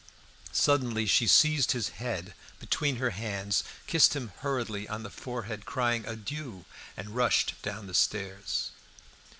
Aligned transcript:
Suddenly 0.51 1.05
she 1.05 1.27
seized 1.27 1.73
his 1.73 1.89
head 1.89 2.33
between 2.59 2.95
her 2.95 3.11
hands, 3.11 3.63
kissed 3.85 4.15
him 4.15 4.31
hurriedly 4.39 4.89
on 4.89 5.03
the 5.03 5.11
forehead, 5.11 5.67
crying, 5.67 6.07
"Adieu!" 6.07 6.65
and 6.97 7.11
rushed 7.15 7.53
down 7.61 7.85
the 7.85 7.93
stairs. 7.93 8.71